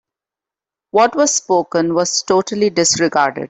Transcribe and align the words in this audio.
What 0.89 1.15
was 1.15 1.31
spoken 1.35 1.93
was 1.93 2.23
totally 2.23 2.71
disregarded. 2.71 3.39